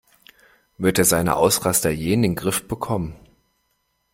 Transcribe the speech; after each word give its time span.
Wird 0.79 0.97
er 0.97 1.05
seine 1.05 1.35
Ausraster 1.35 1.91
je 1.91 2.13
in 2.13 2.23
den 2.23 2.33
Griff 2.33 2.67
bekommen? 2.67 3.15